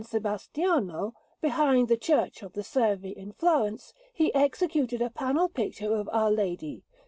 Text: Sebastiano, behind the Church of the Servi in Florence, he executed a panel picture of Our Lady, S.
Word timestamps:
Sebastiano, 0.03 1.13
behind 1.41 1.87
the 1.87 1.95
Church 1.95 2.41
of 2.41 2.53
the 2.53 2.63
Servi 2.63 3.11
in 3.11 3.33
Florence, 3.33 3.93
he 4.11 4.33
executed 4.33 4.99
a 4.99 5.11
panel 5.11 5.47
picture 5.47 5.93
of 5.93 6.09
Our 6.11 6.31
Lady, 6.31 6.81
S. 6.91 6.99